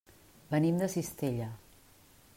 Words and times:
Venim 0.53 0.79
de 0.83 0.89
Cistella. 0.95 1.51